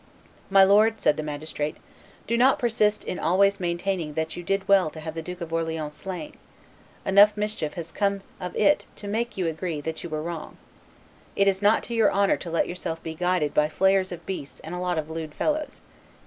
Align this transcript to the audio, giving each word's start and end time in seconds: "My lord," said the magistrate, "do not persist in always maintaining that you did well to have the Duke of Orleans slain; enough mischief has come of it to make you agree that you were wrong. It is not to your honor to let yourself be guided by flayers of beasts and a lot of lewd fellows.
"My 0.49 0.63
lord," 0.63 0.99
said 0.99 1.15
the 1.15 1.21
magistrate, 1.21 1.77
"do 2.25 2.35
not 2.35 2.57
persist 2.57 3.03
in 3.03 3.19
always 3.19 3.59
maintaining 3.59 4.15
that 4.15 4.35
you 4.35 4.41
did 4.41 4.67
well 4.67 4.89
to 4.89 4.99
have 4.99 5.13
the 5.13 5.21
Duke 5.21 5.41
of 5.41 5.53
Orleans 5.53 5.93
slain; 5.93 6.37
enough 7.05 7.37
mischief 7.37 7.75
has 7.75 7.91
come 7.91 8.21
of 8.39 8.55
it 8.55 8.87
to 8.95 9.07
make 9.07 9.37
you 9.37 9.45
agree 9.45 9.79
that 9.81 10.03
you 10.03 10.09
were 10.09 10.23
wrong. 10.23 10.57
It 11.35 11.47
is 11.47 11.61
not 11.61 11.83
to 11.83 11.93
your 11.93 12.09
honor 12.09 12.37
to 12.37 12.49
let 12.49 12.67
yourself 12.67 13.03
be 13.03 13.13
guided 13.13 13.53
by 13.53 13.69
flayers 13.69 14.11
of 14.11 14.25
beasts 14.25 14.59
and 14.61 14.73
a 14.73 14.79
lot 14.79 14.97
of 14.97 15.07
lewd 15.07 15.35
fellows. 15.35 15.81